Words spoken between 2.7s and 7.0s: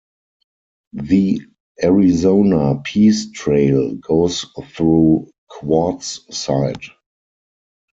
Peace Trail goes through Quartzsite.